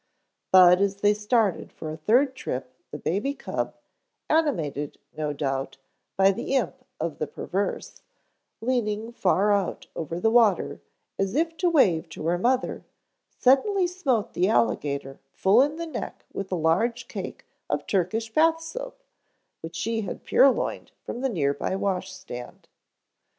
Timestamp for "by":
6.17-6.31, 21.53-21.75